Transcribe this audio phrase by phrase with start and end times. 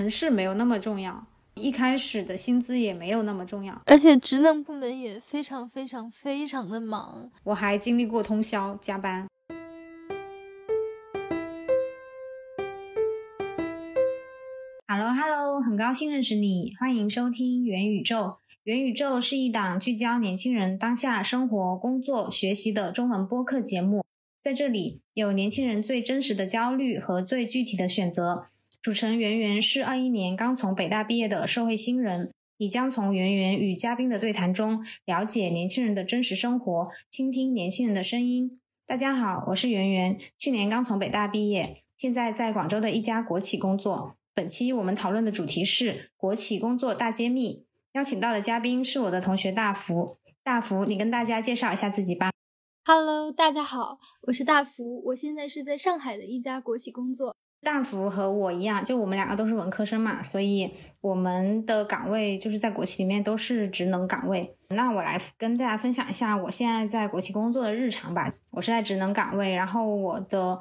[0.00, 1.26] 城市没有那么重要，
[1.56, 7.30] 一开始的薪资也没有那么重要，而且职能部门也非常非常非常的忙。
[7.44, 9.28] 我还经历过通宵加班。
[14.88, 18.38] Hello Hello，很高兴认识你，欢迎收听元宇宙。
[18.62, 24.02] 元宇宙是一档聚焦年轻人当下生活、工作、学习的中文播客节目，
[24.40, 28.46] 在这里有年轻人最真实的焦虑和最具体的选择。
[28.82, 38.58] 主持人圆圆是二一年刚从北大毕业的社会新人，你将从圆圆与嘉宾的对谈中了解年轻人的真实生活，倾听年轻人的声音。
[38.86, 44.16] 大家好，我是圆圆，去年刚从北大毕业，现在在广州的一家国企工作。
[44.34, 50.16] 本期我们讨论的主题是国企工作大揭秘，邀请到的嘉宾是我的同学大福。
[50.42, 52.30] 大福，你跟大家介绍一下自己吧。
[52.86, 57.36] Hello，大家好，我是大福，我现在是在上海的一家国企工作。
[57.62, 64.56] 大福和我一样，就我们两个都是文科生嘛，所以我们的岗位就是在国企里面都是职能岗位。
[64.70, 68.32] 那我来跟大家分享一下我现在在国企工作的日常吧。
[68.50, 70.58] 我是在职能岗位，然后我的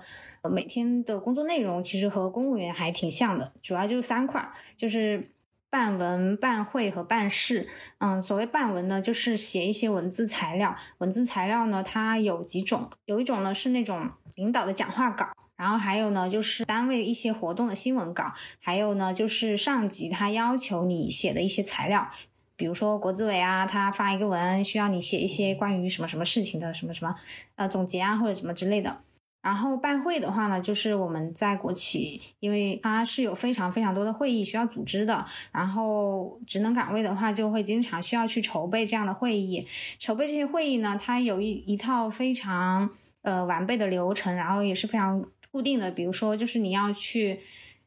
[0.52, 5.32] 每天的工作内容其实和公务员还挺像的，主要就是三块，就是
[5.70, 7.70] 办文、办会和办事。
[8.00, 10.76] 嗯，所谓办文呢，就是写一些文字材料。
[10.98, 15.28] 文字材料呢，它有几种，有一种呢是那种领导的讲话稿。
[15.60, 22.10] 然后还有呢，就是单位一些活动的新闻稿，还有呢，就是上级他要求你写的一些材料，
[22.56, 27.14] 比如说国资委啊，他发一个文需要你写一些关于什么什么事情的什么什么
[27.58, 29.02] 呃总结啊或者什么之类的。
[29.42, 42.90] 然后办会的话呢，就是我们在国企，因为它是有非常非常多的会议需要组织的，然后职能岗位的话就会经常需要去筹备这样的会议，筹备这些会议呢，它有一一套非常
[43.23, 45.22] 呃完备的流程，然后也是非常。
[45.52, 47.39] 固定的，比如说，就是你要去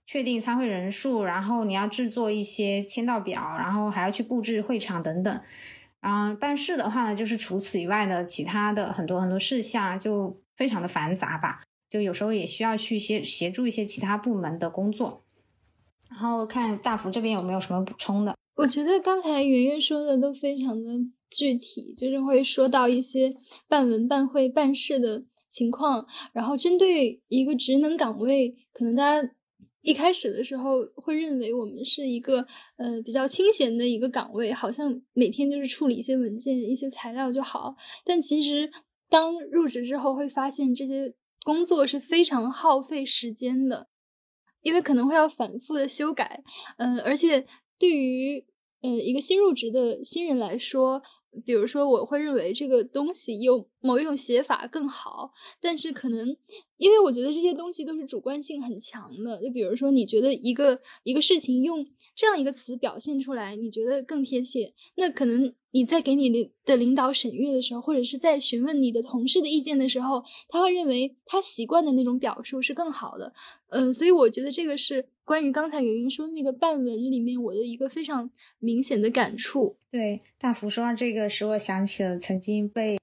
[0.05, 5.41] 确定参会人数，然后你要制作一些签到表，然后还要去布置会场等等。
[6.01, 11.63] 然后，办事的话呢，就是除此以外的其他的很多很多事项，就非常的繁杂吧。
[11.89, 15.23] 就有时候也需要去协协助一些其他部门的工作。
[16.11, 18.35] 然后看大福这边有没有什么补充的？
[18.57, 20.91] 我觉得刚才圆圆说的都非常的
[21.31, 23.35] 具体，就是会说到一些
[23.69, 25.23] 办文、办会、办事的。
[25.53, 29.31] 情况，然后针对一个职能岗位，可能大家
[29.83, 32.47] 一开始的时候会认为我们是一个
[32.79, 37.77] 呃比较清闲的一个岗位，好像每天就是处理一些文件、一些材料就好。
[38.03, 38.73] 但其实
[39.11, 41.15] 当入职之后，会发现这些
[41.45, 43.89] 工作是非常耗费时间的，
[44.63, 46.43] 因为可能会要反复的修改，
[46.79, 47.47] 嗯，而且
[47.79, 48.47] 对于
[48.81, 51.03] 呃一个新入职的新人来说。
[51.45, 56.37] 比如说，我会认为这个东西有某一种写法更好，但是可能
[56.77, 59.43] 因为我觉得这些东西都是主观性很强的。
[59.43, 73.33] 就比如说，你觉得一个一个事情用这样一个词表现出来，你觉得更贴切，那可能你在给你的领导审阅的时候，或者是在询问你的同事的意见的时候，他会认为他习惯的那种表述是更好的。
[73.71, 75.07] 嗯，所以我觉得这个是。
[75.25, 78.29] 关于刚才圆圆说的那个半文里面，我的一个非常
[78.59, 79.77] 明显的感触。
[79.93, 82.99] 对，大福说到这个，使我想起了曾经被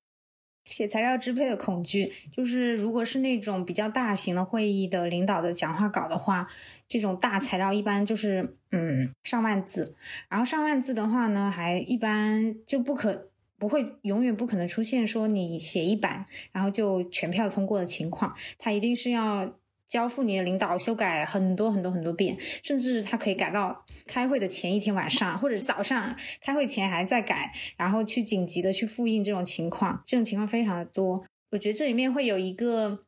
[0.66, 2.12] 写材料支配的恐惧。
[2.36, 6.50] 就是如果是那种比较大型的会议的领导的讲话稿的话，
[6.88, 9.96] 这种大材料一般就是嗯上万字，
[10.30, 13.30] 然后上万字的话呢，还一般就不可
[13.60, 19.54] 不会永远不可能出现说你写一版然后就全票通过的情况，它一定是要。
[19.90, 31.26] 交付你的领导修改很多很多很多遍，甚至他可以改到开会的前一天晚上或者早上开会前还在改，然后去紧急的去复印这种情况，这种情况非常的多。
[31.52, 33.00] 我觉得这里面会有一个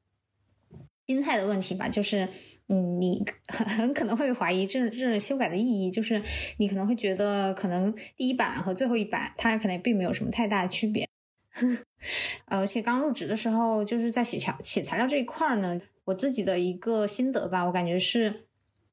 [1.06, 2.28] 心态的问题吧，就是
[2.70, 6.20] 嗯，你很 很可能会怀疑这这修改的意义，就是
[6.58, 11.08] 你可能会觉得可能第一版和最后一版它可能并没有什么太大的区别。
[12.46, 15.80] 而且刚入职的时候，就是在写材写材料这一块儿呢。
[16.06, 18.48] 我自己的一个心得吧，我感觉是，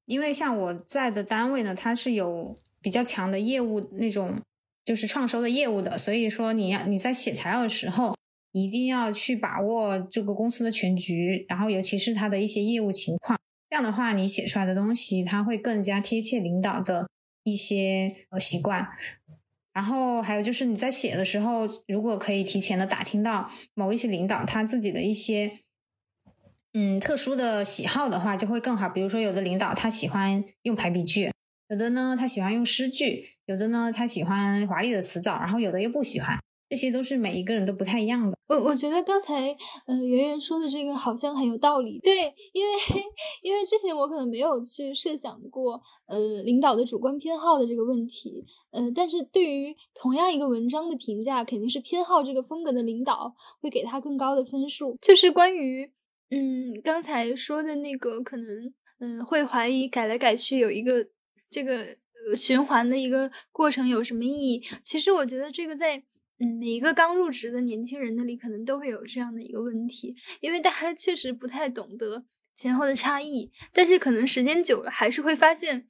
[0.04, 4.38] 因为像我在的单位呢，它是有比较强的业务那种，
[4.84, 8.14] 就是创收的业务的，所以说你要你在写材料的时候，
[8.52, 13.40] 一定要去把握这个公司的全局，然后尤其是它的一些业务情况，
[13.70, 17.08] 这样的话你写出来的东西，它会更加贴切领导的
[17.42, 18.86] 一些呃习惯。
[19.72, 25.52] 然后还有就是你在写的时候，如果可以提前的打听到某一些领导他自己的一些。
[26.74, 28.88] 嗯，特殊的喜好的话就会更好。
[28.88, 31.32] 比如说，有的领导他喜欢用排比句，
[31.68, 36.38] 有的呢他喜欢用诗句，有的呢他喜欢华丽的词藻，然后有的又不喜欢。
[36.68, 38.36] 这些都是每一个人都不太一样的。
[38.46, 39.56] 我我觉得刚才
[39.86, 41.98] 呃圆圆说的这个好像很有道理。
[42.00, 42.72] 对，因为
[43.42, 48.44] 因为之前我可能没有去设想过呃领导的主观偏好的这个问题。
[48.70, 54.98] 呃，但是对于同样一个文章的评价，肯定是偏好这个风格的领导会给他更高的分数。
[55.00, 55.90] 就是关于
[56.30, 61.06] 嗯刚才说的那个可能嗯会怀疑改来改去有一个
[61.50, 61.96] 这个
[62.36, 64.62] 循环的一个过程有什么意义？
[64.82, 66.02] 其实我觉得这个在。
[66.40, 72.24] 嗯，每一个刚入职的年轻人那里可能都会有这样的一个问题，因为大家确实不太懂得
[72.54, 75.88] 前后的差异，但是可能时间久了还是会发现，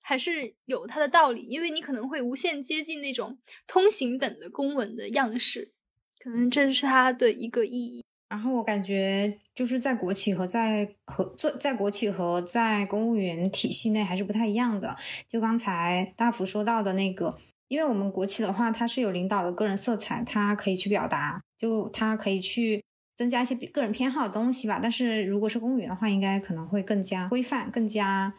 [0.00, 3.38] 还是有它的道理，因为你可能会无限接近那种
[3.68, 5.72] 通行本的公文的样式，
[6.18, 8.04] 可能这是它的一个意义。
[8.28, 14.96] 然后我感觉就是在国企和在和做在国企和在公务员体系内还是不太一样的，
[15.28, 17.32] 就刚才大福说到的那个。
[17.68, 22.84] 因为我们国企的话，它是有领导的个人色彩，它可以去表达，就它可以去
[23.16, 24.78] 增加一些个人偏好的东西吧。
[24.80, 28.32] 但是如果是公务员的话，应该可能会更加规范、更加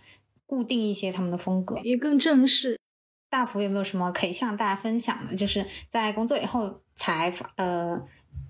[0.46, 2.80] 固定一些他们的风格，也更正式。
[3.30, 5.36] 大福有没有什么可以向大家分享的？
[5.36, 8.02] 就是在工作以后才呃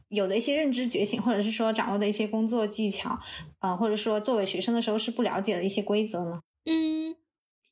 [0.09, 3.17] 有的一些认知觉醒，或者是说掌握的一些工作技巧，
[3.59, 6.39] 呃，或者说作为学生的时候是不了解的一些规则呢？
[6.65, 7.15] 嗯。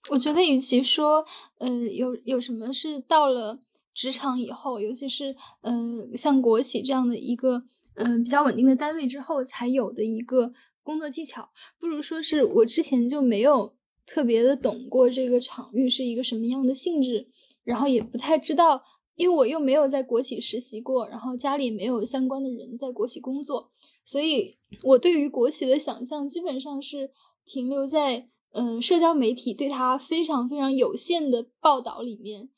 [0.10, 1.26] 我觉得，与其说，
[1.58, 3.60] 呃，有有什么是到了
[3.92, 7.64] 职场以后，尤其是，呃，像国企这样的一个，
[7.96, 10.54] 嗯，比较稳定的单位之后才有的一个
[10.84, 11.50] 工作技巧，
[11.80, 13.76] 不如说是我之前就没有
[14.06, 17.28] 特别的懂过这个场域是一个什么样的性质，
[17.64, 18.84] 然后也不太知道，
[19.16, 23.72] 因为我又没有在国企实习过，然后家里没有相关的人在国企工作，
[24.06, 27.10] 所以我对于国企的想象基本上是
[27.44, 28.30] 停留在。
[28.58, 32.50] 嗯，社交媒体对他非常非常有限的报道里面，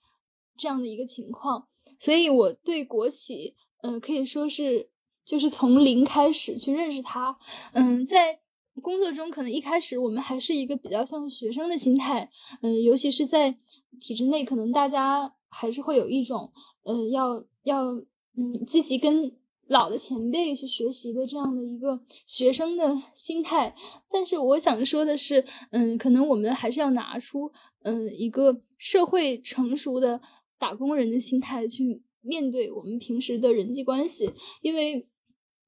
[0.56, 1.68] 这样的一个情况，
[2.00, 4.92] 所以我对国企，嗯，可以说是
[5.26, 7.40] 就是从零开始去认识它。
[7.74, 8.40] 嗯，在
[8.80, 12.30] 工作中，可能一开始我们还是一个比较像学生的心态，
[12.62, 13.58] 嗯，尤其是在
[14.00, 16.54] 体制内，可能大家还是会有一种，
[16.84, 17.94] 嗯，要要
[18.36, 19.36] 嗯积极跟。
[19.68, 23.76] 老的前辈去学习的这样的一个学生的心态，
[24.10, 27.52] 但是我想说的是，嗯，可能我们还是要拿出，
[27.84, 30.22] 嗯，一个社会成熟的
[30.58, 34.32] 打工人的心态去面对我们平时的人际关系，
[34.62, 35.08] 因为，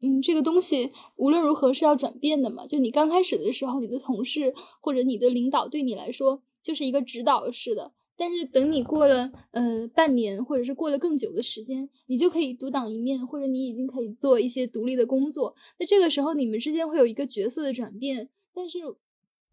[0.01, 2.67] 嗯，这个东西无论如何是要转变的嘛。
[2.67, 7.91] 就你刚开始的时候，你的同事或者你的领导对你来说就是一个指导式的。
[8.19, 15.55] 但是等你过了呃半年，或者是过了更久的时间，你就可以独当一面，或者你已经可以做一些独立的工作。
[15.79, 18.29] 那这个时候你们之间会有一个角色的转变。
[18.53, 18.79] 但是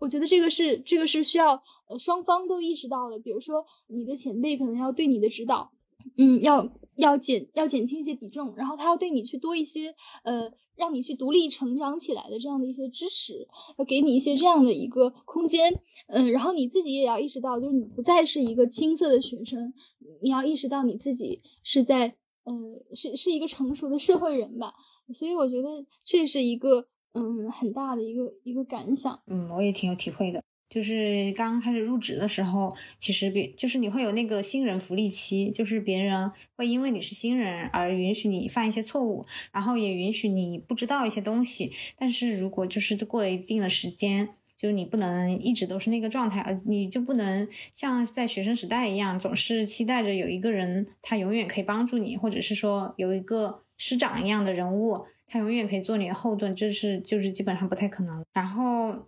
[0.00, 3.20] 我觉得这个是这个是需要呃双方都意识到的。
[3.20, 5.70] 比如说你的前辈可能要对你的指导，
[6.16, 9.94] 嗯，要要减要减轻一些比重，然后他要对你去多一些
[10.24, 10.52] 呃。
[10.76, 13.48] 让你去独立成长起来的这样的一些支持，
[13.78, 19.72] 要给你一些这样的一个空间，嗯，然后你自己也要意识到，就是你不再是一个青涩的学生，
[20.20, 22.08] 你要意识到你自己是在，
[22.44, 24.74] 嗯，是是一个成熟的社会人吧。
[25.14, 29.18] 所以我觉得这是一个，嗯，很大的一个一个感想。
[29.28, 30.44] 嗯，我也挺有体会的。
[30.68, 41.72] 就是刚开始入职的时候，其实别就是你会有那个新人福利期，就是别人会因为你是新人而允许你犯一些错误，然后也允许你不知道一些东西。
[41.96, 58.24] 但是如果就是过了一定的时间，就是你不能一直都是那个状态，而你就不能像在学生时代一样，总是期待着有一个人他永远可以帮助你，或者是说有一个师长一样的人物，他永远可以做你的后盾，这是就是基本上不太可能。
[58.32, 59.06] 然后。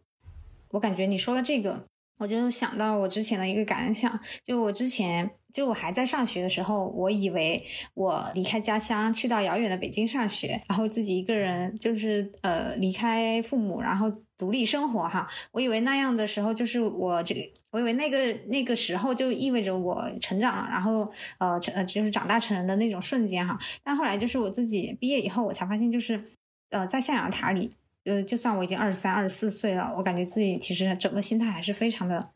[0.70, 1.82] 我感觉你说的这个，
[2.18, 15.28] 我就想到我之前的一个感想，就我之前就我还在上学的时候，我以为我离开家乡去到遥远的北京上学，然后自己一个人就是呃离开父母，然后独立生活哈。
[15.52, 17.34] 我以为那样的时候就是我这，
[17.70, 23.58] 我以为那个那个时候就意味着我成长了，然后呃成呃就是长大成人的那种瞬间哈。
[23.82, 26.22] 但后来就是我自己毕业以后，我才发现就是
[26.70, 27.72] 呃在象牙塔里。
[28.08, 32.30] 呃，就算我已经二十三、二十四岁了，我感觉自己其实整个心态还是非常的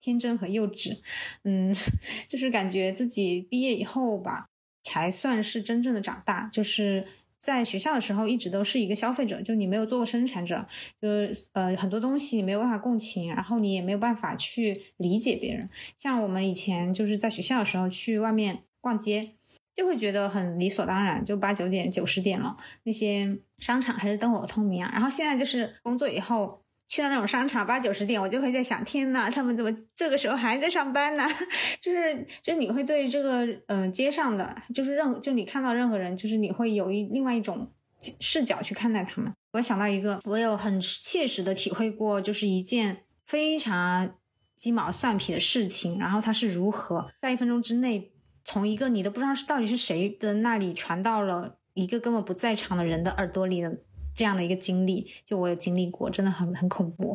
[0.00, 0.96] 天真和幼稚。
[1.44, 1.74] 嗯，
[2.28, 4.46] 就是感觉自己毕业以后吧，
[4.84, 6.48] 才算是真正的长大。
[6.52, 7.04] 就是
[7.38, 10.64] 在学校的时候，一直都是一个消费者，就你没有做过生产者，
[11.02, 15.68] 就是呃很多东西你没有办法共情，然后你也没有办法去理解别人。
[15.98, 19.32] 像我们以前就是在学校的时候去外面逛街。
[19.76, 24.90] 就会觉得很理所当然，就八九点、九十点了，那些商场还是灯火通明啊。
[24.90, 31.26] 然后现在就是工作以后，去到那种商场八九十点，我就会在想，天呐，他们怎么这个时候还在上班呢？
[31.78, 37.70] 就是就你会对这个嗯街上的，就是任就你看到任何人，就是你会有一另外一种
[38.18, 39.30] 视角去看待他们。
[39.52, 44.14] 我想到一个，我有很切实的体会过，就是一件非常
[44.56, 48.10] 鸡毛蒜皮的事情，然后它是如何在一分钟之内，
[48.46, 53.76] 从一个你都不知道是到底是谁的那里传到了一个根本不在场的人的耳朵里的。
[54.18, 57.14] 这样的一个经历，就我有经历过，真的很很恐怖。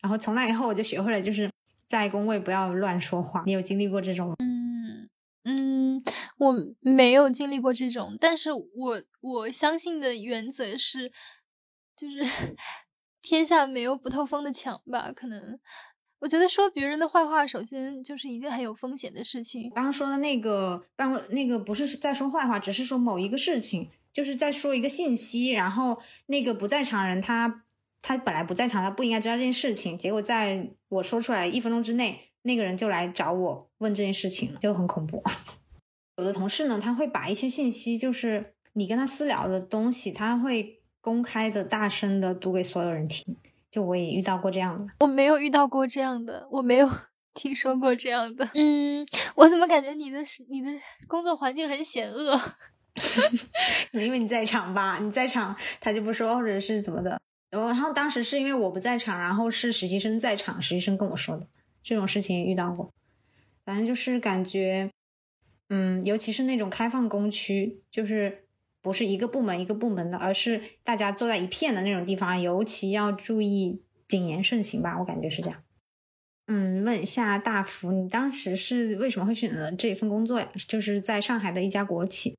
[0.00, 1.50] 然后从那以后，我就学会了，就是
[1.86, 3.42] 在工位不要乱说话。
[3.44, 4.36] 你有经历过这种吗？
[4.38, 5.10] 嗯
[5.44, 6.02] 嗯，
[6.38, 11.12] 我没有经历过这种，但是我我相信的原则是，
[11.94, 12.26] 就是
[13.20, 15.12] 天下没有不透风的墙吧。
[15.12, 15.60] 可能
[16.20, 19.70] 我觉得说别人的坏话，首先就是一件很有风险的事情。
[19.74, 23.88] 刚刚说的那个办公那个不是在说坏话，只是说某一个事情。
[24.10, 25.96] 就是在说一个信息，然后
[26.26, 27.62] 那个不在场人他
[28.02, 35.22] 他本来不在场，他不应该知道这件事情，结果在我说出来一分钟之内，那个人就来找我问这件事情，就很恐怖。
[36.16, 43.36] 有的同事呢，他会把一些信息，就是你跟他私聊的东西，他会公开的大声的读给所有人听。
[43.70, 46.88] 就我也遇到过这样的，我没有遇到过这样的，我没有
[47.34, 48.48] 听说过这样的。
[48.54, 50.70] 嗯，我怎么感觉你的你的
[51.06, 52.40] 工作环境很险恶？
[53.92, 57.20] 因为你在场吧，你在场他就不说，或者是怎么的。
[57.50, 61.46] 然后当时是因为我不在场，然后是实习生在场，实习生跟我说的
[61.82, 62.92] 这种事情也遇到过。
[63.64, 64.90] 反正就是感觉，
[65.70, 68.47] 嗯，尤其是那种开放工区，就是
[68.80, 74.98] 不是一个部门一个部门的，而是大家坐在一片的那种地方，尤其要注意谨言慎行吧。
[74.98, 75.62] 我感觉是这样。
[76.46, 80.50] 嗯，问一下大福，你当时是为什么会选择这份工作呀？
[80.66, 82.34] 就是在上海的一家国企。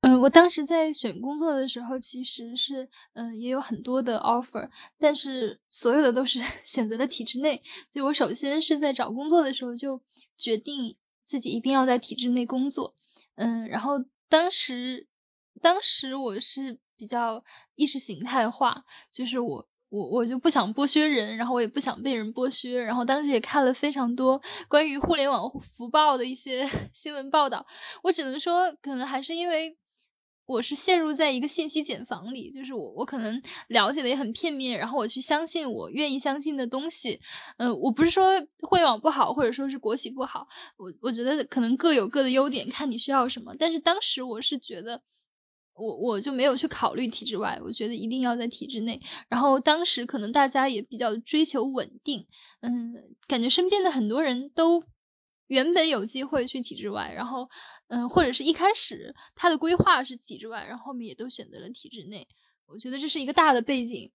[0.00, 7.62] 嗯，我当时在选工作的时候，其实是嗯也有很多的 offer，但是所有的都是 选择的体制内。
[7.92, 10.00] 所以我首先是在找工作的时候就
[10.38, 12.94] 决定自己一定要在体制内工作。
[13.36, 15.06] 嗯，然后当时
[15.64, 17.42] 当时我是比较
[17.74, 22.78] 意识形态化，就是我我我就不想剥削人，然后我也不想被人剥削。
[22.82, 27.66] 然后当时也看了非常多关于互联网福报的一些 新闻报道，
[28.02, 29.78] 我只能说，可能还是因为。
[30.46, 37.18] 我是陷入在一个信息茧房里，就是我我可能了解的也很片面，然后我去相信我愿意相信的东西。
[37.56, 38.26] 嗯，我不是说
[38.60, 43.54] 互联网不好，或者说是国企不好，我我觉得可能各有各的优点，看你需要什么。
[43.58, 45.00] 但是当时我是觉得，
[45.74, 49.00] 我我就没有去考虑体制外，我觉得一定要在体制内。
[49.28, 52.26] 然后当时可能大家也比较追求稳定，
[52.60, 52.94] 嗯，
[53.26, 54.82] 感觉身边的很多人都
[55.46, 57.48] 原本有机会去体制外，然后。
[57.88, 62.26] 嗯，或者是一开始他的规划是体制外，然后后面也都选择了体制内。
[62.66, 64.10] 我觉得这是一个大的背景。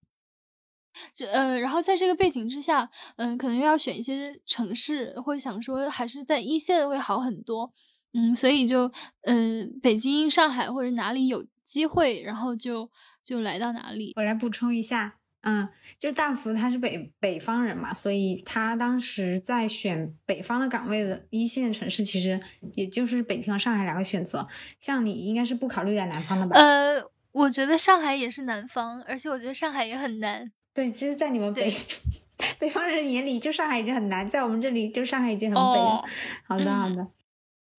[1.14, 7.72] 这呃，然后在这个背景之下，嗯，可能要选一些城市，会想说还是在一线会好很多。
[8.14, 12.90] 嗯，所以就嗯，北京、上海或者哪里有机会，然后就
[13.24, 14.14] 就来到哪里。
[14.16, 15.16] 我来补充一下。
[15.42, 22.38] 嗯，就是大福他是北北方人嘛，所以他当时在选北方的岗位的一线城市，其实
[22.74, 24.46] 也就是北京和上海两个选择。
[24.82, 26.60] 像你应该是不考虑在南方的吧？
[26.60, 27.02] 呃，
[27.32, 30.52] 我觉得上海也是南方，而且我觉得上海也很难。
[30.74, 31.74] 对，其实，在你们北
[32.60, 36.04] 北方人眼里，就上海已经很难，在我们这里，就上海已经很北了。
[36.46, 37.08] 好的，好的。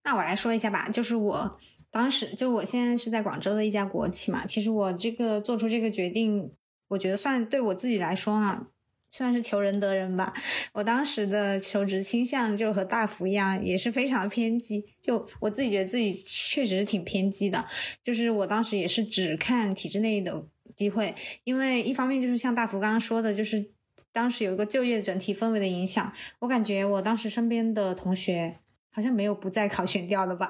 [0.04, 1.59] 那我来说一下吧，就是我
[1.90, 6.52] 当时，就我现在是在广州的一家国企嘛，其实我这个做出这个决定。
[6.88, 8.66] 我觉得算对我自己来说啊，
[9.11, 10.35] 算是求人得人吧。
[10.73, 14.85] 我当时的求职倾向就和大福一样，也是非常偏激。
[15.00, 17.64] 就我自己觉得自己确实是挺偏激的，
[18.02, 21.14] 就是我当时也是只看体制内的机会，
[21.45, 23.71] 因为一方面就是像大福刚刚说的，就是
[24.12, 26.12] 当时有一个就业整体氛围的影响。
[26.40, 28.57] 我感觉我当时身边的同学
[28.92, 30.49] 好像没有不在考选调的吧。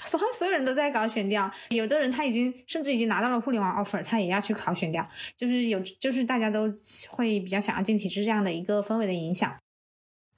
[0.00, 6.70] 好像所有人都在搞选调，有的人他已经甚至已经拿到了互联网 offer，他也要去考选调，就是有就是大家都
[7.08, 9.50] 会比较想要进体制这样的一个氛围的影响。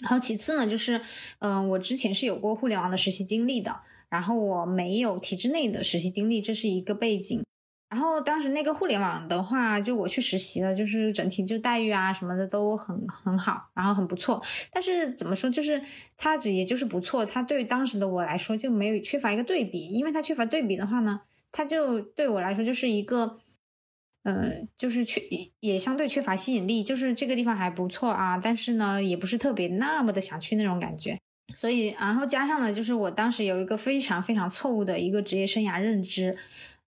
[0.00, 1.00] 然后其次呢，就是
[1.40, 7.44] 嗯，我之前是有过互联网的实习经历的，然后我没有体制内的实习经历，这是一个背景。
[7.94, 14.42] 然后当时那个互联网的话，就我去实习了，就是整体就待遇啊什么的都很很好，然后很不错。
[14.72, 15.80] 但是怎么说，就是
[16.16, 21.20] 它只也就是不错，它对当时的我来说就没有缺乏一个对比，因为它缺乏对比的话呢，
[21.52, 23.38] 它就对我来说就是一个，
[24.24, 25.22] 呃，就是缺
[25.60, 31.16] 也相对缺乏吸引力，就是这个地方还不错啊，但是呢也不是特别那么的想去那种感觉。
[31.54, 36.36] 所以然后加上呢，就是我当时有一个非常非常错误的一个职业生涯认知。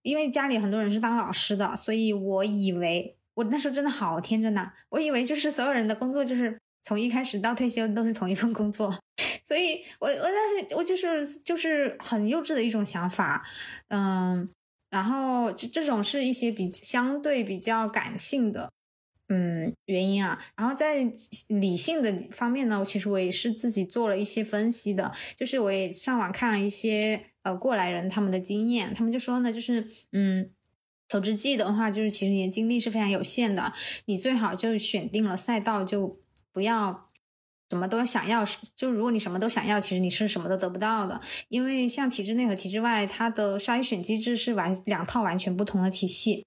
[0.07, 8.97] 因为家里很多人是当老师的，所以我以为我那时候真的好天真呐，我以为就是所有人的工作就是从一开始到退休都是同一份工作，
[9.43, 13.45] 所以我我但是我就是就是很幼稚的一种想法，
[13.89, 14.49] 嗯，
[14.89, 18.69] 然后这这种是一些比相对比较感性的。
[19.29, 21.05] 嗯，原因啊，然后在
[21.49, 30.49] 理性的方面呢，其实我也是自己做了一些分析的，就是我也上网看了一些呃过来人他们的经验，他们就说呢，就是嗯，
[31.09, 33.73] 求职季的话，就是其实你的精力是非常有限的，
[34.05, 36.21] 你最好就选定了赛道，就
[36.53, 37.09] 不要
[37.69, 38.45] 什么都想要，
[38.77, 41.19] 就如果你什么都想要，其实你是什么都得不到的，
[41.49, 46.45] 因为像体制内和体制外，它的筛选机制是完两套完全不同的体系。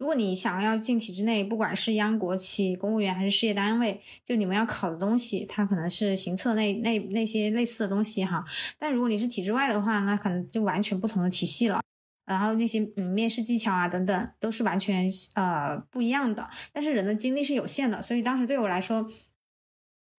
[0.00, 8.42] 如果你想要进体制内，不管是央国企、公务员还是事业单位，就你们要考的东西，它可能是行测那那那些类似的东西哈。
[8.78, 11.82] 但如果你是体制外的话，那可能就完全不同的体系了。
[12.24, 16.48] 然后那些嗯面试技巧啊等等都是完全呃不一样的。
[16.72, 19.06] 但是人的精力是有限的，所以当时对我来说，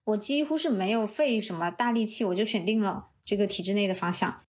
[0.06, 4.44] 我几乎是没有费什么大力气，我就选定了这个体制内的方向。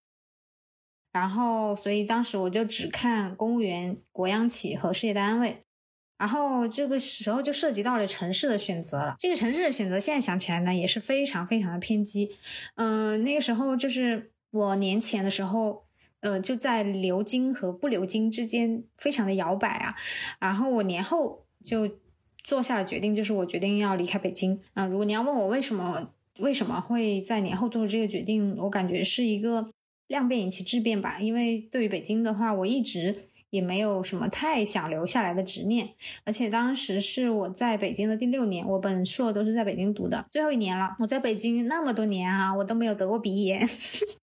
[1.13, 5.59] 然后，所以当时我就只看公务员、国央企和事业单位。
[6.19, 9.17] 然后这个时候就涉及到了城市的选择了。
[9.19, 12.31] 这个城市的选择，现在想起来呢，也是非常非常的偏激。
[12.77, 15.85] 嗯，那个时候就是我年前的时候，
[16.21, 19.97] 呃，就在留京和不留京之间非常的摇摆啊。
[20.39, 21.91] 然后我年后就
[22.45, 24.61] 做下了决定，就是我决定要离开北京。
[24.75, 29.73] 啊，如果你要问我为什么为什么会在年后做出这个决定，我感觉是一个。
[30.13, 33.25] 量变引起质变吧，因为对于北京的话，我一直。
[33.53, 35.87] 也没有什么太想留下来的执念，
[36.25, 40.97] 而且当时是我在北京的第六年，我本硕都是在北京读的，最后一年了。
[40.99, 43.61] 我在北京那么多年啊，我都没有得过鼻炎，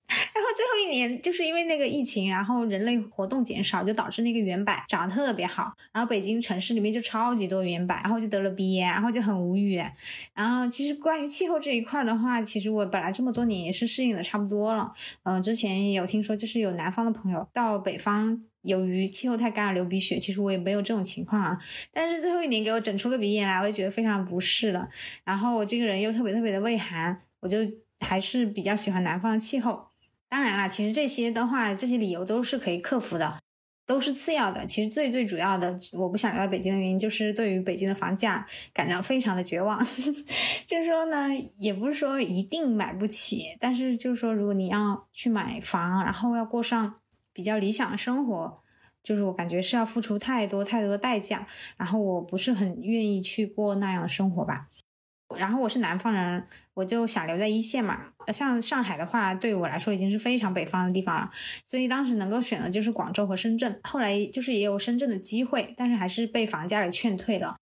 [0.59, 9.81] 最后一年就是因为那个疫情，然后人类活动减少，就导致那个原柏长得特别好，然后北京城市里面就超级多原柏，然后就得了鼻炎，然后就很无语。
[10.33, 14.93] 然后其实关于气候这一块的话，其实我本来这么多年也是适应的差不多了。
[15.23, 18.43] 嗯，之前也有听说，就是有南方的朋友到北方。
[18.63, 21.57] 由于气候太干了流鼻血，其实我也没有这种情况啊。
[21.93, 24.89] 但是最后一年给我整出个鼻炎来，我就觉得非常不适了。
[25.23, 27.59] 然后我这个人又特别特别的畏寒，我就
[28.01, 29.88] 还是比较喜欢南方的气候。
[30.29, 33.39] 当然啦，其实这些的话，这些理由都是可以克服的，
[33.85, 34.65] 都是次要的。
[34.65, 39.79] 其实最最主要的，我不想留在北京的原因，就是对于北京的房价感到非常的绝望。
[40.65, 41.27] 就是说呢，
[41.57, 46.95] 也不是说一定买不起，但是就是说，如果你要去买房，然后要过上。
[47.31, 48.53] 比较理想的生活，
[49.01, 54.67] 就是我感觉是要付出太多太多的代价，然后我不是很愿意去过那样的生活吧。
[55.37, 58.07] 然后我是南方人，我就想留在一线嘛。
[58.33, 61.31] 像上海的话，对我来说已经是非常北方的地方了，
[61.65, 63.79] 所以当时能够选的就是广州和深圳。
[63.83, 67.57] 后来就是也有深圳的机会，但是还是被房价给劝退了。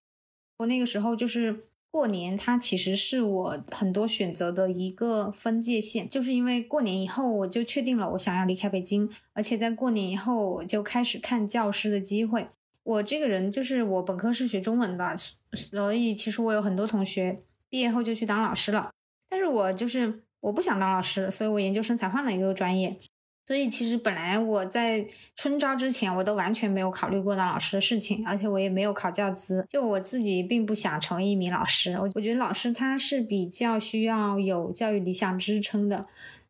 [0.58, 1.64] 我那个时候就是。
[1.90, 12.46] 过年它其实是我很多选择的一个分界线，就是因为过年以后我就确定了我想要离开北京，而且在过年以后我就开始看教师的机会。
[12.84, 15.16] 我这个人就是我本科是学中文的，
[15.56, 18.90] 所以其实我有很多同学毕业后就去当老师了，
[19.28, 22.98] 但是我就是我不想当老师，所以我研究生才换了一个专业。
[23.46, 29.64] 所以其实本来我在春招之前，我都完全没有考虑过当老师的事情，而且我也没有考教资。
[29.66, 36.04] 就我自己并不想成为一名老师，我我觉得老师他是比较需要有教育理想支撑的。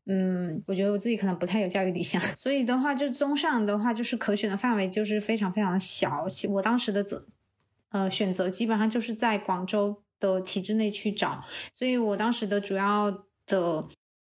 [0.07, 6.26] 嗯，我觉得我自己可能不太有教育理想， 所以的话，就综上的话，就是可选的范围就是非常非常的小。
[6.48, 7.24] 我当时的择
[7.90, 11.40] 呃选择基本上就是在广州的体制内去找，
[11.72, 13.88] 所以我当时的主要的。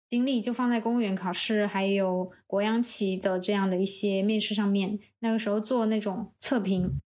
[0.09, 4.97] 精力就放在公务员考试，还有国央企的这样的一些面试上面。
[5.19, 6.99] 那个时候做那种测评，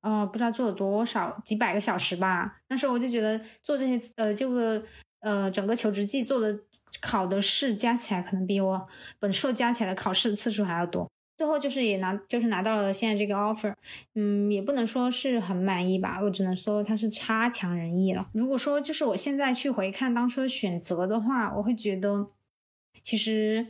[0.00, 2.62] 哦，不知道做了多少几百个小时吧。
[2.70, 4.82] 那时候我就觉得做这些，呃，这个
[5.20, 6.58] 呃，整个求职季做的
[7.02, 11.06] 考的试加起来，可能比我本硕加起来的考试的次数还要多。
[11.36, 13.74] 最后就是也拿，就是拿到了现在这个 offer，
[14.14, 18.26] 嗯，也不能说是很满意吧，我只能说它是差强人意了。
[18.32, 22.30] 如果说就是我现在去回看当初的选择的话，我会觉得。
[23.02, 23.64] 其实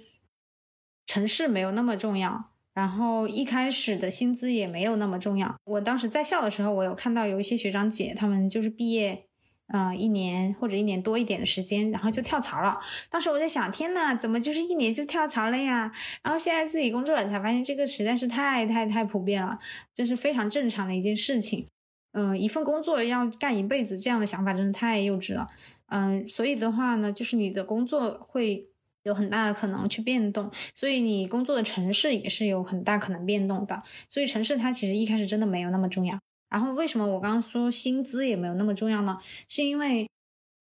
[1.04, 5.54] 城市没有那么重要，然后一开始的薪资也没有那么重要。
[5.64, 9.25] 我当时在校的时候，我有看到有一些学长姐，他们就是毕业，
[9.68, 12.78] 嗯，一年或者一年多一点的时间，然后就跳槽了。
[13.10, 15.92] 当时我在想，天呐，怎么就是一年就跳槽了呀？
[16.22, 19.58] 然后现在自己工作了，才发现这个实在是太太太普遍了，
[19.94, 21.66] 这是非常正常的一件事情。
[22.12, 25.46] 嗯，一份工作要干一辈子，这样的想法真的太幼稚了。
[25.88, 28.68] 嗯，所以的话呢，就是你的工作会。
[29.06, 33.80] 有很大的可能去变动，所以你工作的城市也是有很大可能变动的。
[34.08, 36.18] 所以城市它其实一开始真的没有那么重要。
[36.48, 39.18] 然后为什么我刚刚说薪资也没有那么重要呢？
[39.48, 40.08] 是因为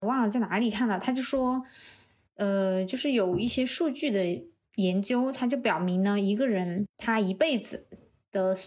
[0.02, 1.64] 我忘了在哪里看了，他就说，
[2.36, 4.44] 呃，就是有一些数据的
[4.76, 7.88] 研究，他就表明呢，一个人他一辈子
[8.32, 8.58] 的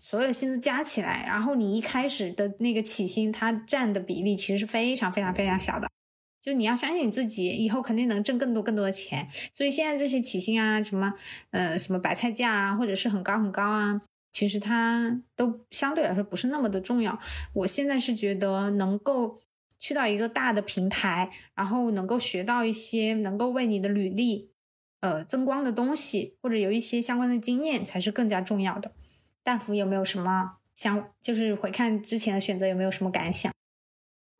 [0.00, 5.88] 所有薪资加起来，然后你一开始的那个起薪，它占的比例其实是非常非常非常小的。
[6.40, 9.28] 就你要相信你自己，以后肯定能挣更多更多的钱。
[9.52, 11.12] 所以现在这些起薪啊，什么
[11.50, 14.00] 呃什么白菜价啊，或者是很高很高啊。
[14.32, 17.18] 其实它都相对来说不是那么的重要。
[17.52, 19.40] 我现在是觉得能够
[19.78, 24.50] 去到一个大的平台，然后能够学到一些能够为你的履历
[25.00, 28.92] 呃增光的东西，或者有一些相关的经验，才是更加重要的。
[29.42, 33.52] 大福有没有什么想，就是回看之前的选择有没有什么感想？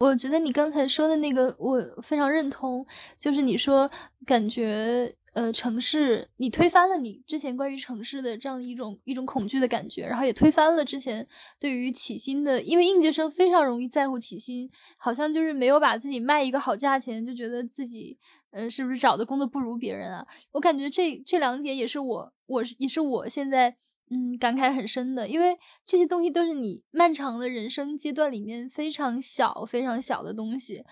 [0.01, 3.91] 我觉得你刚才说的那个我非常认同，就是你说
[4.25, 5.15] 感觉。
[5.39, 11.25] 呃，城市，你推翻了你之前关于城市的这样一种一种恐惧的感觉，然后也推翻了之前
[11.61, 18.19] 对于起薪的，因为应届生非常容易在乎起薪，好像就是没有把自己卖一个好价钱，就觉得自己，
[18.51, 20.27] 呃，是不是找的工作不如别人啊？
[20.51, 23.77] 我感觉这这两点也是我，我是也是我现在，
[24.11, 30.83] 嗯，感慨很深的，因为这些东西都是你漫长的人生阶段里面非常小非常小的东西，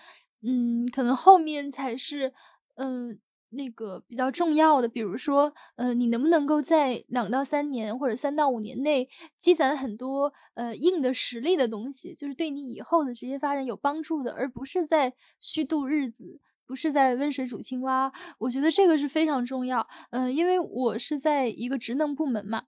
[0.41, 2.31] 嗯，可能后面才是，
[2.75, 3.19] 嗯。
[3.49, 9.07] 那个比较重要的，比如说，呃，你能不能够在两到三年或者三到五年内
[9.37, 18.11] 积攒很多呃硬的实力的东西，就是对你以后的职业发展有帮助的，而不是在虚度日子，不是在温水煮青蛙。
[18.39, 19.87] 我觉得这个是非常重要。
[20.11, 22.63] 嗯，因为我是在一个职能部门嘛，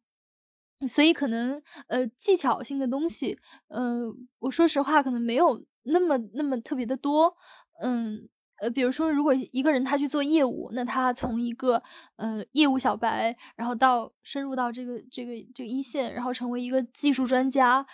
[0.88, 3.38] 所以可能呃技巧性的东西，
[3.68, 7.36] 嗯，我说实话可能没有那么那么特别的多，
[7.82, 8.30] 嗯。
[8.62, 11.82] 呃，比如说，如果一个人他去做业务，那他从一个
[12.18, 17.86] 呃业务小白，然后到深入到这个这个这个一线，然后成为一个技术专家，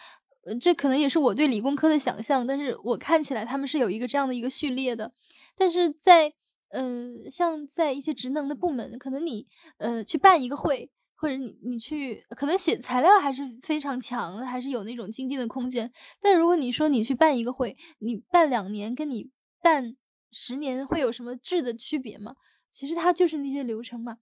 [0.45, 2.45] 呃，这可能也是我对理工科的想象。
[2.47, 5.11] 但是我看起来他们是有一个这样的一个序列的。
[5.55, 6.33] 但是在
[6.69, 9.47] 呃，像在一些职能的部门，可能你
[9.77, 15.91] 呃去办一个会，或者你你去可能写材料还是非常强，还是有那种精进的空间。
[16.19, 19.29] 但如果你说你去办一个会，你办两年，跟你
[19.61, 19.95] 办
[20.37, 22.35] 十年会有什么质的区别吗？
[22.69, 24.17] 其实它就是那些流程嘛，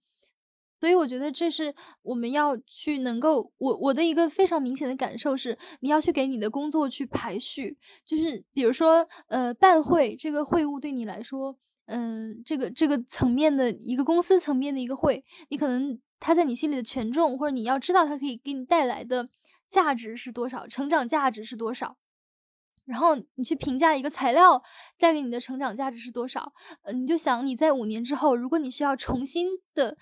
[0.78, 19.28] 所以我觉得这是我们要去能够我我的一个非常明显的感受是，你要去给你的工作去排序，就是比如说呃办会这个会务对你来说，嗯这个这个层面的一个公司层面的一个会，你可能它在你心里的权重或者你要知道它可以给你带来的
[19.68, 21.96] 价值是多少，成长价值是多少。
[22.84, 24.62] 然后你去评价一个材料
[24.98, 26.52] 带给你的成长价值是多少？
[26.82, 29.96] 呃，你就想你在五年之后，如果你需要重新的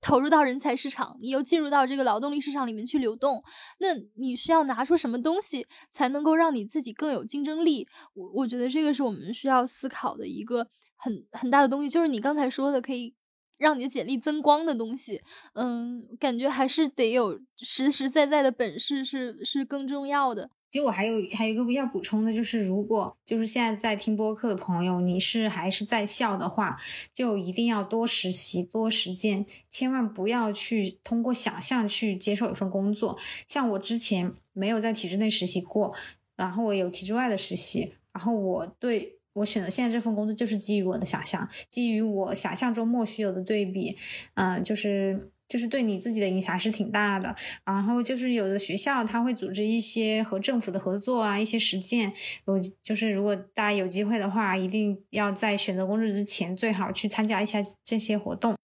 [0.00, 3.42] 投入到人才市场，你又进入到这个劳动力市场里面去流动，
[3.78, 7.86] 那你需要拿出什么东西才能够让你自己更有竞争力？
[8.14, 13.14] 我我觉得这个是我们需要思考的一个很很大的东西，就是你刚才说的可以
[13.58, 15.20] 让你的简历增光的东西。
[15.54, 20.50] 嗯，感觉还是得有实实在在的本事是是更重要的。
[20.70, 26.78] 其实我还有还有一个要补充的，就是如果就是现在在听播客的朋友，你是还是在校的话，
[27.12, 33.18] 就一定要多实习、多实践，千万不要去通过想象去接受一份工作。
[33.48, 35.92] 像我之前没有在体制内实习过，
[36.36, 43.96] 然后我有体制外的实习，然后我对我选择现在这份工作就是基于我的想象，基于我想象中莫须有的对比，
[44.34, 45.32] 嗯，就是。
[45.50, 47.34] 就是对你自己的影响是挺大的，
[47.64, 52.12] 然后就是有的学校他会组织一些和政府的合作啊，一些实践，
[52.46, 58.54] 有就是如果大家有机会的话，一定要在选择工作之前最好去参加一下这些活动。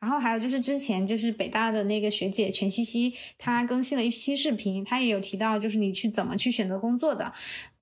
[0.00, 7.30] 然后还有就是之前就是北大的那个学姐全西西，她更新了一期视频，她也有提到就是你去怎么去选择工作的。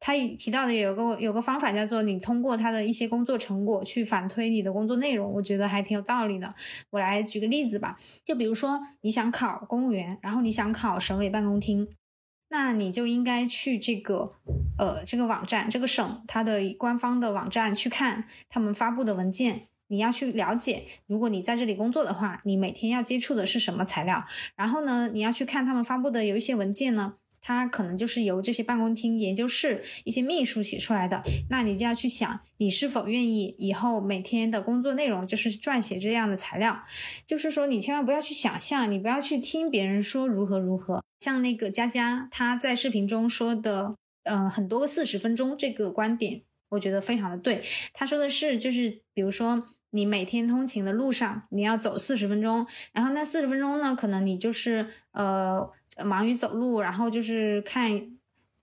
[0.00, 6.52] 他提到的有个有个方法叫做你通过他的一些工作成果去反推你的工作内容，我觉得还挺有道理的。
[6.90, 11.88] 我来举个例子吧，就比如说你想考公务员，然后你想考省委办公厅，
[12.50, 14.30] 那你就应该去这个
[14.78, 19.62] 呃这个网站，这个省它的官方的网站去看他们发布的文件。
[19.90, 24.22] 你要去了解，如果你在这里工作的话，你每天要接触的是什么材料？
[24.54, 27.14] 然后呢，你要去看他们发布的有一些文件呢，
[27.48, 31.22] 它可能就是由这些办公厅、研究室一些秘书写出来的。
[31.48, 36.82] 那你就要去想，你是否愿意以后每天的工作内容就是撰写这样的材料？
[37.24, 41.02] 就是说，你千万不要去想象，你不要去听别人说如何如何。
[41.20, 43.90] 像那个佳佳，她在视频中说的，
[44.24, 47.62] 嗯，很多个四十分钟这个观点，我觉得非常的对。
[47.94, 49.66] 他说的是，就是比如说。
[49.90, 55.66] 你每天通勤的路上，你要走四十分钟，然后那四十分钟呢，可能你就是呃
[56.04, 57.90] 忙于走路，然后就是看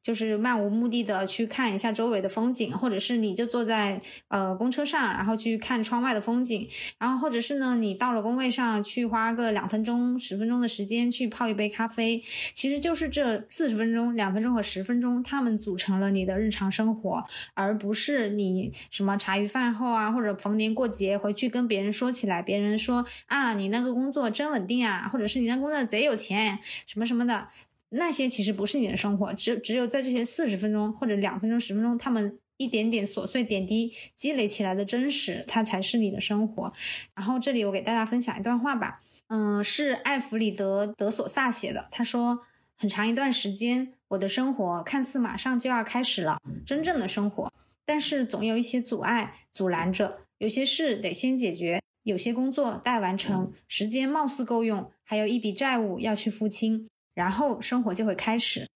[0.06, 12.22] 就是漫无目的的去看一下周围的风景，或者是你就坐在呃公车上，然后去看窗外的风景，然后或者是呢，你到了工位上去花个两分钟、十分钟的时间去泡一杯咖啡，
[12.54, 17.24] 其实就是这四十分钟、两分钟和十分钟，它们组成了你的日常生活，
[17.56, 27.50] 而不是你什么茶余饭后啊，或者逢年过节回去跟别人说起来，别人说啊你那个工作真稳定啊，或者是你那工作贼有钱，什么什么的。
[27.98, 36.72] 那些其实不是你的生活，只只有在这些四十分钟或者两分钟、十分钟，他们一点点琐碎点滴积累起来的真实，它才是你的生活。
[37.14, 41.88] 然后这里我给大家分享一段话吧，嗯，是艾弗里德·德索萨写的。
[41.92, 42.42] 他说
[42.78, 47.52] ：“很长一段时间，我的生活看似马上就要开始了，真正的生活，
[47.86, 58.70] 但是总有一些阻碍阻拦着，有些事得先解决，有些工作待完成，时间貌似够用，还有一笔债务要去付清。”然后生活就会开始，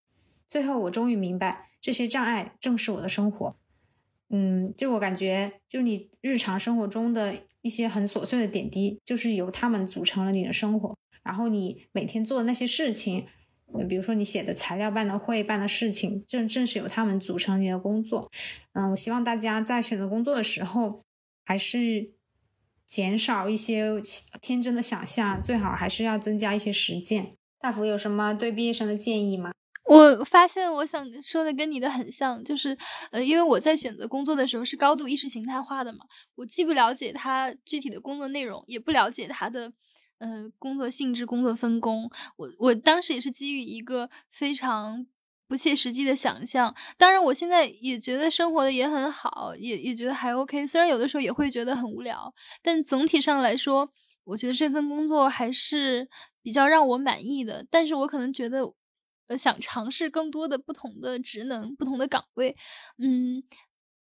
[0.47, 3.55] 最后我终于明白，这些障碍正是我的生活。
[4.29, 10.97] 嗯，就我感觉，就你日常生活中的一些很琐碎的点滴，就是由他们组成了你的生活。
[11.23, 13.25] 然后你每天做的那些事情，
[13.87, 18.31] 比如说你写的材料、办的会、办的事情，正正是由他们组成你的工作。
[18.73, 21.03] 嗯，我希望大家在选择工作的时候，
[21.43, 22.13] 还是
[22.85, 24.01] 减少一些
[24.39, 27.35] 天真的想象，最好还是要增加一些实践。
[27.59, 29.51] 大福有什么对毕业生的建议吗？
[29.83, 32.77] 我发现我想说的跟你的很像，就是
[33.11, 35.99] 呃，因为我在选择工作的时候是高度意识形态化的嘛，
[36.35, 39.73] 我既不了解他具体的工作内容，也不了解他的
[40.19, 42.09] 呃工作性质、工作分工。
[42.37, 45.05] 我我当时也是基于一个非常
[45.47, 46.73] 不切实际的想象。
[46.97, 50.65] 当然，我现在也觉得生活的也很好，也也觉得还 OK。
[50.65, 53.91] 虽然有的时候也会觉得很无聊，但总体上来说，
[54.23, 56.07] 我觉得这份工作还是。
[56.49, 58.73] 比较让我满意的，但是我可能觉得，
[59.27, 62.57] 呃，想尝试更多的不同的职能、不同的岗位。
[62.97, 63.43] 嗯，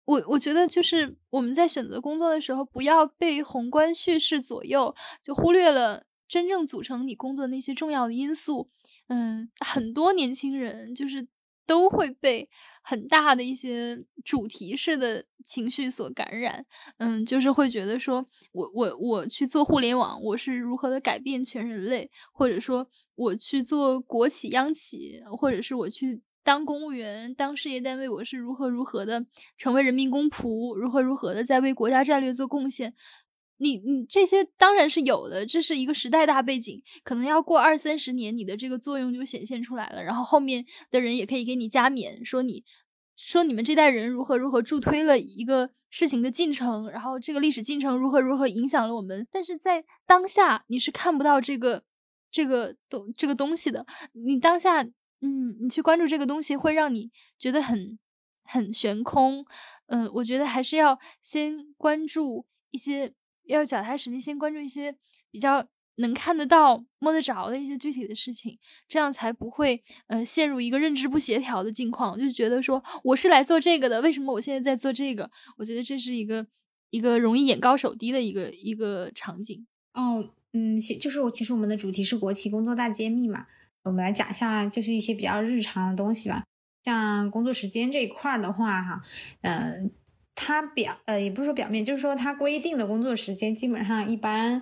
[0.06, 8.70] 我我觉得就是我们在选择工作的时候，不要被宏观叙事左右，就忽略了真正组成你工作那些重要的因素。
[9.08, 11.28] 嗯，很多年轻人就是
[11.69, 12.49] 都会被。
[12.82, 16.65] 很大的一些主题式的情绪所感染，
[16.97, 29.23] 嗯，就是会觉得说，我我我去做互联网，我是如何的改变全人类，或者说我去做国企央企，或者是我去当公务员、当事业单位，我是如何如何的
[29.55, 32.95] 成为人民公仆，如何如何的在为国家战略做贡献。
[33.62, 40.02] 你你这些当然是有的，这是一个时代大背景，可能要过二三十年，你的这个作用就显现出来了。
[40.02, 42.63] 然后后面的人也可以给你加冕，说你
[43.17, 49.28] 说你们这代人如何如何助推了一个事情的进程，然后这个历史进程如何如何影响了我们。
[49.30, 51.84] 但是在当下，你是看不到这个
[52.32, 53.86] 这个东这个东西的。
[54.13, 58.00] 你当下，嗯，你去关注这个东西，会让你觉得很
[58.45, 59.45] 很悬空。
[59.88, 63.13] 嗯，我觉得还是要先关注一些。
[63.53, 64.95] 要脚踏实地，先关注一些
[65.31, 68.57] 比较能看得到、摸得着的一些具体的事情，
[68.88, 75.29] 这样才不会呃陷入一个认知不协调的境况，就觉得说我是来做这个的，为什么我现在在做这个？
[75.57, 76.47] 我觉得这是一个
[76.89, 79.67] 一个容易眼高手低的一个一个场景。
[79.93, 83.45] 哦，嗯，其就是我其实我们的主题是国企工作大揭秘嘛，
[83.83, 86.45] 我们来讲一下就是一些比较日常的东西吧，
[86.85, 89.01] 像工作时间这一块的话，哈，
[89.41, 89.91] 嗯。
[90.41, 94.62] 它表呃也不是说表面，就是说它规定的工作时间基本上一般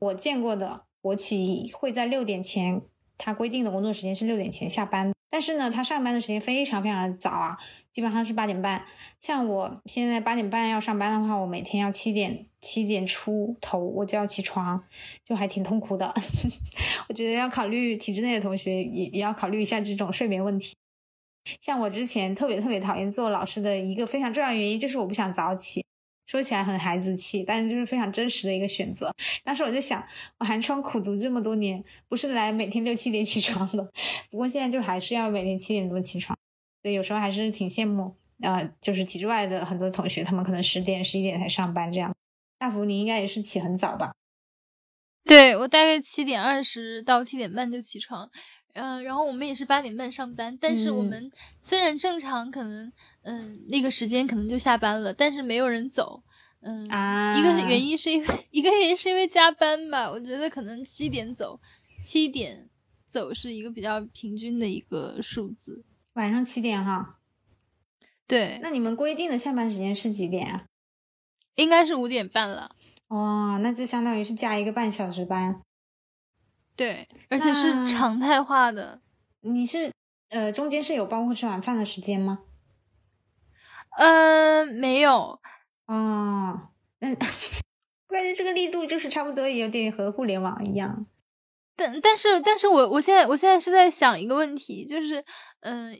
[0.00, 2.82] 我见过的国企会在六点前，
[3.16, 7.56] 它规定的工作时间是六点前下班，但是呢，它上班的时间非常非常的早啊，
[7.92, 8.84] 基本上是八点半。
[9.20, 14.82] 像我现在八点半要上班的话，我每天要七点七点出头我就要起床，
[15.24, 16.12] 就还挺痛苦的。
[17.08, 20.74] 我觉得要考虑体制内的同学也也要考虑一下这种睡眠问题。
[21.60, 25.84] 像我之前特别特别讨厌做老师的一个非常重要原因，就是我不想早起。
[26.24, 29.12] 说起来很孩子气，但是就是非常真实的一个选择。
[29.44, 30.02] 当时我就想，
[30.38, 33.92] 我寒窗苦读这么多年，不是来每天六七点起床的。
[34.30, 36.38] 不过现在就还是要每天七点多起床，
[36.80, 42.14] 所以有时候还是挺羡慕啊，就是体制外的很多同学，他们可能十点、十一点才上班这样。
[42.58, 44.14] 大福，你应该也是起很早吧？
[45.24, 48.30] 对我大概七点二十到七点半就起床。
[48.74, 56.22] 嗯，然后我们也是八点半上班，但是我们虽然正常可能，嗯，那个时间可能就下班了，但是没有人走，
[56.62, 61.60] 嗯，一个原因是因为 一个原因是因为加班吧，我觉得可能七点走，
[62.02, 62.70] 七点
[63.06, 65.84] 走是一个比较平均的一个数字。
[66.14, 67.18] 晚上七点哈，
[68.26, 70.64] 对，那你们规定的下班时间是几点啊？
[71.56, 72.74] 应该是五点半了。
[73.08, 75.60] 哇，那就相当于是加一个半小时班。
[76.74, 79.00] 对，而且是常态化的。
[79.40, 79.92] 你是
[80.30, 82.40] 呃，中间是有包括吃晚饭的时间吗？
[83.98, 85.40] 嗯，没有。
[85.86, 87.16] 啊，嗯，
[88.08, 91.06] 关于这个力度就是差不多有点和互联网一样。
[91.76, 95.24] 但但是但是我我现在我现在是在想一个问题，就是
[95.60, 95.96] 嗯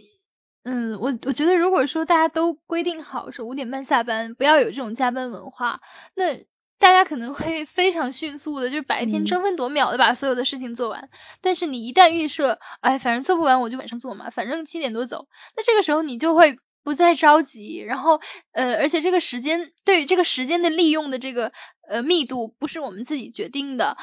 [0.64, 5.80] 嗯，我我觉得如果说大家都规定好是五点半下班，不要有这种加班文化，
[6.14, 6.46] 那
[6.82, 11.08] 大家可能会非常迅速的，就是白天争分夺秒的把所有的事情做完。
[11.40, 21.52] 但是你一旦预设，哎，反正做不完我就晚上做嘛，反正七点多走，那这个时候你就会不再着急，然后呃，而且这个时间对于这个时间的利用的这个
[21.88, 23.96] 呃密度不是我们自己决定的。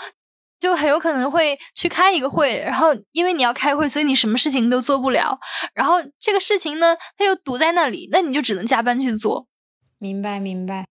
[0.57, 5.39] 就很有可能会去开一个会，然后因为你要开会，所以你什么事情都做不了。
[5.73, 9.47] 然后这个事情呢，它又堵在那里，那你就只能加班去做。
[9.99, 10.85] 明白，明白。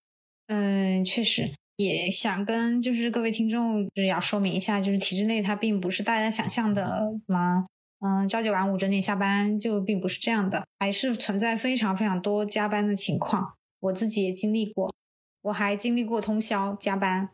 [0.46, 7.64] 嗯，确实也想跟就是各位听众就是要说明一下，就是体制内它并不是大家想象的什么，
[8.00, 13.54] 嗯，朝九晚五整点下班，就并不是这样的，还是存在非常非常多加班的情况。
[13.78, 14.92] 我自己也经历过，
[15.42, 17.28] 我还经历过通宵加班。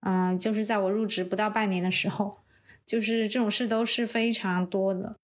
[0.00, 2.38] 嗯，就是在我入职不到半年的时候，
[2.86, 5.16] 就是这种事都是非常多的。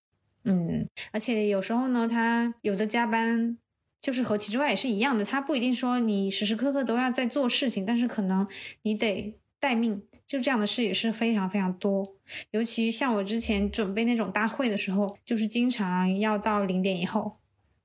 [0.44, 3.56] 嗯，而且有时候呢，他有的加班
[4.00, 8.46] 就是和体制外也是一样的，他不一定说你时时刻刻都要在做事情，但是可能
[8.82, 12.16] 你得待命，就这样的事也是非常非常多。
[12.50, 17.38] 尤其像我之前准备那种大会的时候，就是经常要到零点以后，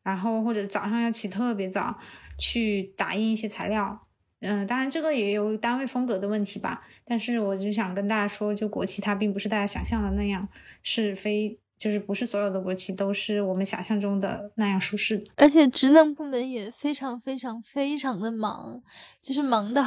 [0.03, 1.97] 然后或者早上要起特别早
[2.37, 4.01] 去打印一些材料。
[4.45, 10.49] 嗯，当然这个也有单位风格的问题吧，但是我就想跟大家说，就国企它并不是大家想象的那样，
[10.83, 15.23] 是非就是不是所有的国企都是我们想象中的那样舒适。
[15.35, 18.81] 而且职能部门也非常非常非常的忙，
[19.21, 19.83] 就是忙到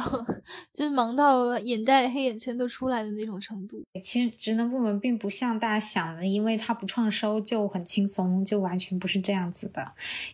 [0.73, 3.81] 就是忙到眼袋黑眼圈都出来的那种程度。
[4.01, 9.87] 其实职能部门并不像大家想的，因为它不创收就很轻松，就完全不是这样子的。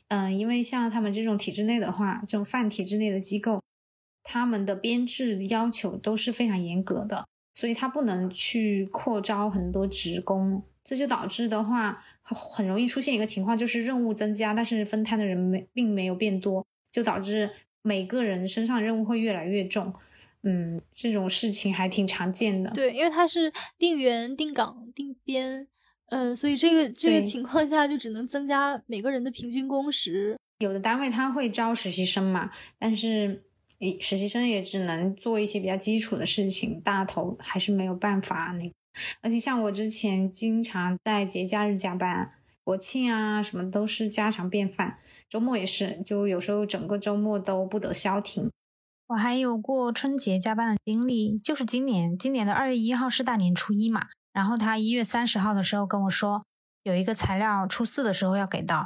[0.09, 3.61] 嗯，因为像他们这种体制内的话，这种泛体制内的机构。
[4.25, 17.49] 他们的编制要求都是非常严格的，所以他不能去扩招很多职工，这就导致的话，很容易出现一个情况，就是任务增加，但是分摊的人没并没有变多，就导致
[17.81, 19.93] 每个人身上任务会越来越重。
[20.43, 22.69] 嗯，这种事情还挺常见的。
[22.71, 25.67] 对，因为它是定员、定岗、定编，
[26.07, 30.37] 嗯，所以这个这个情况下就只能增加每个人的平均工时。
[30.59, 33.43] 有的单位他会招实习生嘛，但是。
[33.99, 38.71] 实习生也只能做一些比较基础的事情，大头还是没有办法那。
[39.21, 42.31] 而且像我之前经常在节假日加班，
[42.63, 48.49] 国庆啊什么都是家常便饭，周末也是，就有时候整个周末都不得消停。
[49.07, 56.45] 我还有过春节加班的经历，就是今年，今年的二月一号是大年初一嘛，然后他一月三十号的时候跟我说，
[56.83, 58.85] 有一个材料初四的时候要给到。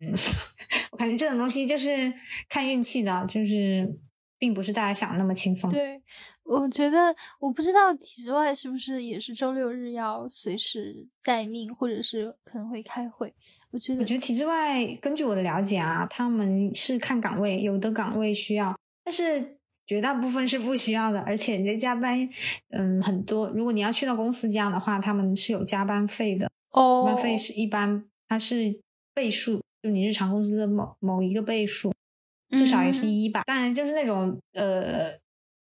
[0.00, 0.12] 嗯，
[0.92, 2.12] 我感觉这种东西就是
[2.48, 3.98] 看运气的，就是
[4.38, 5.70] 并不是大家想的那么轻松。
[5.70, 6.02] 对，
[6.48, 13.34] 我觉得我不知道体制外是不是也是周六日要随时待命，或者是可能会开会。
[13.70, 21.20] 我觉得，我觉得体制外根据我的了解啊，他们是看岗位，有的岗位需要，但是绝大部分是不需要的。
[21.20, 22.26] 而且人家加班，
[22.70, 23.48] 嗯，很多。
[23.50, 26.50] 如果你要去到公司加的话，他们是有加班费的。
[26.70, 28.80] 哦，加班费是一般，它是
[29.12, 29.60] 倍数。
[29.82, 31.92] 就你日常工资的某某一个倍数，
[32.48, 33.42] 至少也是一吧。
[33.44, 35.12] 当然，就是那种呃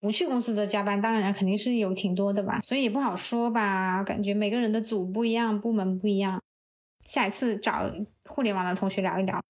[0.01, 2.61] 不去公司的加班，当然肯定是有挺多的吧。
[2.63, 6.43] 所以也不好说吧，感觉每个人的组不一样，部门不一样。
[7.07, 7.91] 下一次找
[8.25, 9.41] 互联网的同学聊一聊。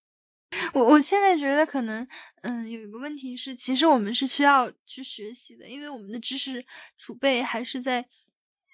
[0.73, 2.07] 我我现在觉得可能，
[2.43, 6.65] 嗯，有一个问题是，其实我们是需要去学习的，因为我们的知识
[6.97, 8.07] 储备还是在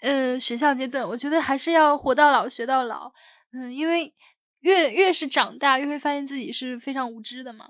[0.03, 1.09] 呃学校阶段。
[1.09, 3.13] 我觉得还是要活到老学到老，
[3.53, 4.15] 嗯，因为。
[4.61, 7.69] 越越是长大，越会发现自己是非常无知的嘛。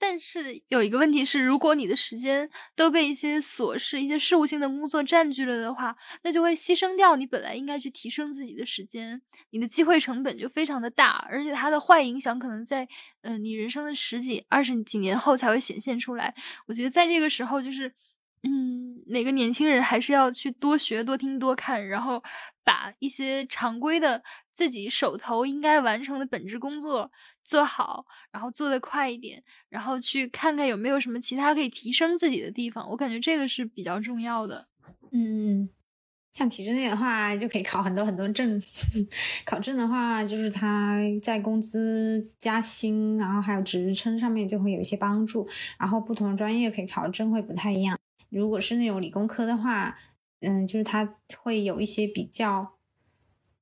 [0.00, 12.88] 但是有一个问题是，如果你的时间都被一些琐事、一些事务性的工作占据了的话，那就会牺牲掉你本来应该去提升自己的时间，你的机会成本就非常的大，而且它的坏影响可能在
[13.20, 16.34] 嗯你人生的十几、二十几年后才会显现出来。
[16.66, 17.92] 我觉得在这个时候，就是
[18.42, 22.22] 嗯，每个年轻人还是要去多学、多听、多看，然后
[22.64, 24.22] 把一些常规的。
[24.52, 27.10] 自己手头应该完成的本职工作
[27.42, 32.90] 做好，然后做得快一点，然后去看看有没有什么其他可以提升自己的地方。
[32.90, 34.66] 我感觉这个是比较重要的。
[35.12, 35.70] 嗯，
[36.30, 38.60] 像体制内的话，就可以考很多很多证。
[39.46, 45.48] 考证的话，就是他在工资加薪，然后还有职称上面就会有一些帮助。
[45.78, 47.98] 然后不同的专业可以考证会不太一样。
[48.30, 49.98] 如果是那种理工科的话，
[50.40, 52.76] 嗯，就是他会有一些比较。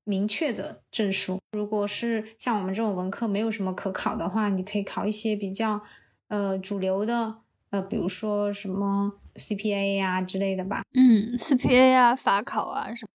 [0.05, 1.39] 明确的证书。
[1.53, 5.83] 如果是像我们这种文科没有什么可考的话，你可以考一些比较
[6.29, 10.81] 呃主流的，呃，比如说什么 CPA 呀之类的吧。
[10.95, 13.09] 嗯，CPA 啊，法考啊什么，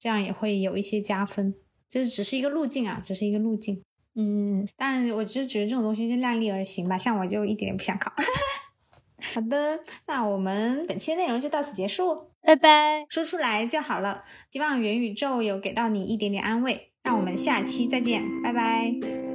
[0.00, 1.54] 这样也会有一些加分。
[1.90, 3.82] 这只是一个路径啊，只是一个路径。
[4.14, 6.96] 嗯，但我就觉得这种东西就量力而行吧。
[6.96, 8.10] 像我就一点也不想考。
[9.22, 13.06] 好的，那我们本期内容就到此结束，拜拜。
[13.08, 14.24] 说出来就好了。
[14.50, 16.90] 希望元宇宙有给到你一点点安慰。
[17.04, 19.31] 那我们下期再见，拜拜。